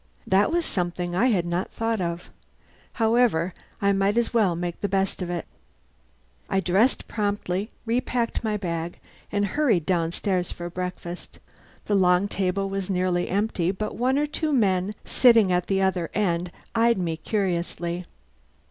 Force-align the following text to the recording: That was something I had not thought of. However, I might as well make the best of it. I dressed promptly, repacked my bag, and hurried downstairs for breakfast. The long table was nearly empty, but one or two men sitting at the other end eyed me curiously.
That 0.25 0.49
was 0.51 0.65
something 0.65 1.13
I 1.13 1.27
had 1.27 1.45
not 1.45 1.69
thought 1.69 2.01
of. 2.01 2.31
However, 2.93 3.53
I 3.79 3.93
might 3.93 4.17
as 4.17 4.33
well 4.33 4.55
make 4.55 4.81
the 4.81 4.89
best 4.89 5.21
of 5.21 5.29
it. 5.29 5.45
I 6.49 6.59
dressed 6.59 7.07
promptly, 7.07 7.69
repacked 7.85 8.43
my 8.43 8.57
bag, 8.57 8.97
and 9.31 9.45
hurried 9.45 9.85
downstairs 9.85 10.51
for 10.51 10.71
breakfast. 10.71 11.37
The 11.85 11.93
long 11.93 12.27
table 12.27 12.67
was 12.67 12.89
nearly 12.89 13.29
empty, 13.29 13.69
but 13.69 13.95
one 13.95 14.17
or 14.17 14.25
two 14.25 14.51
men 14.51 14.95
sitting 15.05 15.51
at 15.51 15.67
the 15.67 15.83
other 15.83 16.09
end 16.15 16.51
eyed 16.73 16.97
me 16.97 17.15
curiously. 17.15 18.05